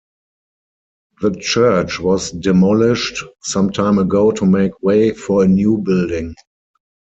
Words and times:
The 1.21 1.29
church 1.39 1.99
was 1.99 2.31
demolished 2.31 3.23
some 3.43 3.69
time 3.69 3.99
ago 3.99 4.31
to 4.31 4.47
make 4.47 4.81
way 4.81 5.13
for 5.13 5.43
a 5.43 5.47
new 5.47 5.77
building. 5.77 6.33